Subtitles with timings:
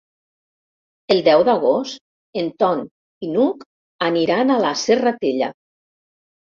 [1.15, 2.01] El deu d'agost
[2.43, 2.83] en Ton
[3.29, 3.65] i n'Hug
[4.11, 5.57] aniran a la Serratella.